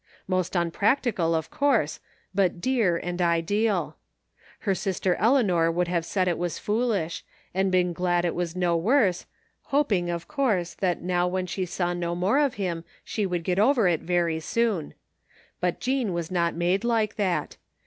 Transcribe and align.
Most 0.27 0.55
impractical, 0.55 1.35
of 1.35 1.51
course, 1.51 1.99
but 2.33 2.59
dear 2.59 2.97
and 2.97 3.21
ideal. 3.21 3.97
Her 4.61 4.73
sister 4.73 5.13
Eleanor 5.19 5.69
would 5.71 5.87
have 5.89 6.05
said 6.07 6.27
it 6.27 6.39
was 6.39 6.57
foolish, 6.57 7.23
and 7.53 7.71
been 7.71 7.93
glad 7.93 8.25
it 8.25 8.33
was 8.33 8.55
no 8.55 8.75
worse, 8.75 9.27
hoping, 9.65 10.09
of 10.09 10.27
course, 10.27 10.73
that 10.73 11.03
now 11.03 11.27
when 11.27 11.45
she 11.45 11.67
saw 11.67 11.93
no 11.93 12.15
more 12.15 12.39
of 12.39 12.55
him 12.55 12.83
she 13.03 13.27
would 13.27 13.43
get 13.43 13.59
over 13.59 13.87
it 13.87 14.01
very 14.01 14.39
soon. 14.39 14.95
But 15.59 15.79
Jean 15.79 16.13
was 16.13 16.31
not 16.31 16.55
made 16.55 16.83
like 16.83 17.15
that. 17.17 17.57